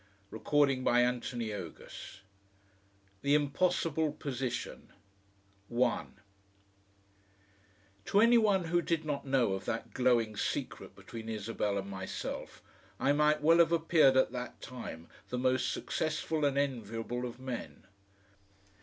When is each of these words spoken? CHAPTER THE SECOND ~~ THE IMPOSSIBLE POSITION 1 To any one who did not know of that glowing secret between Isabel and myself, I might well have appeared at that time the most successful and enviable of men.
CHAPTER 0.33 0.43
THE 0.81 1.19
SECOND 1.19 1.77
~~ 2.25 3.21
THE 3.21 3.35
IMPOSSIBLE 3.35 4.13
POSITION 4.13 4.91
1 5.67 6.13
To 8.05 8.19
any 8.19 8.37
one 8.39 8.63
who 8.63 8.81
did 8.81 9.05
not 9.05 9.27
know 9.27 9.53
of 9.53 9.65
that 9.65 9.93
glowing 9.93 10.35
secret 10.35 10.95
between 10.95 11.29
Isabel 11.29 11.77
and 11.77 11.87
myself, 11.87 12.63
I 12.99 13.13
might 13.13 13.43
well 13.43 13.59
have 13.59 13.71
appeared 13.71 14.17
at 14.17 14.31
that 14.31 14.59
time 14.59 15.07
the 15.29 15.37
most 15.37 15.71
successful 15.71 16.45
and 16.45 16.57
enviable 16.57 17.23
of 17.27 17.39
men. 17.39 17.83